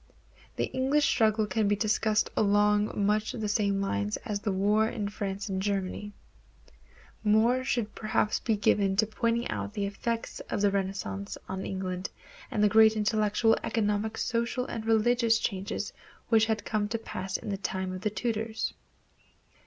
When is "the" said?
0.55-0.63, 3.33-3.47, 4.39-4.51, 9.75-9.85, 10.61-10.71, 12.63-12.67, 17.49-17.57, 18.01-18.09